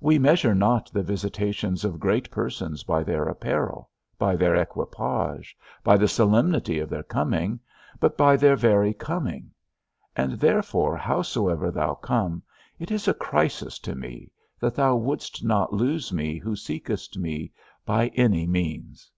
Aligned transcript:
We 0.00 0.18
measure 0.18 0.56
not 0.56 0.90
the 0.92 1.04
visitations 1.04 1.84
of 1.84 2.00
great 2.00 2.32
persons 2.32 2.82
by 2.82 3.04
their 3.04 3.26
apparel, 3.26 3.90
by 4.18 4.34
their 4.34 4.56
equipage, 4.56 5.56
by 5.84 5.96
the 5.96 6.08
solemnity 6.08 6.80
of 6.80 6.88
their 6.90 7.04
coming, 7.04 7.60
but 8.00 8.16
by 8.18 8.34
their 8.36 8.56
very 8.56 8.92
coming; 8.92 9.52
and 10.16 10.32
therefore, 10.32 10.96
howsoever 10.96 11.70
thou 11.70 11.94
come, 11.94 12.42
it 12.80 12.90
is 12.90 13.06
a 13.06 13.14
crisis 13.14 13.78
to 13.78 13.94
me, 13.94 14.32
that 14.58 14.74
thou 14.74 14.96
wouldst 14.96 15.44
not 15.44 15.72
lose 15.72 16.12
me 16.12 16.38
who 16.38 16.56
seekest 16.56 17.16
me 17.16 17.52
by 17.86 18.08
any 18.16 18.48
means. 18.48 19.12